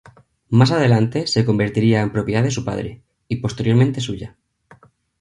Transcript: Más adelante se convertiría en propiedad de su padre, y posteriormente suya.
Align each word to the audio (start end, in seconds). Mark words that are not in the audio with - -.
Más 0.49 0.71
adelante 0.71 1.27
se 1.27 1.45
convertiría 1.45 2.01
en 2.01 2.11
propiedad 2.11 2.41
de 2.41 2.49
su 2.49 2.65
padre, 2.65 3.03
y 3.27 3.35
posteriormente 3.35 4.01
suya. 4.01 4.35